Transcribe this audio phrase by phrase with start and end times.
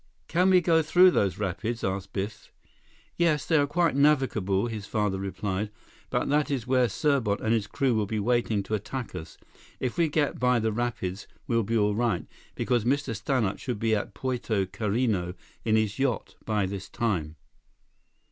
[0.27, 2.51] "Can we go through those rapids?" asked Biff.
[3.17, 5.69] "Yes, they are quite navigable," his father replied,
[6.09, 9.37] "but that is where Serbot and his crew will be waiting to attack us.
[9.79, 12.25] If we get by the rapids, we'll be all right,
[12.55, 13.15] because Mr.
[13.15, 17.35] Stannart should be at Puerto Carreno in his yacht, by this time."